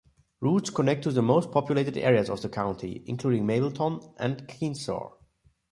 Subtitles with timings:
[0.39, 5.15] Routes connect to the most populated areas of the county, including Mableton and Kennesaw.